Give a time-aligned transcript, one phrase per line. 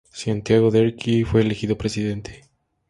[0.11, 2.43] Santiago Derqui fue elegido presidente.